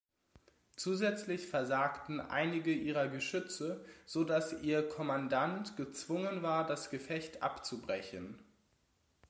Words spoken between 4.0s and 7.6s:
so dass ihr Kommandant gezwungen war das Gefecht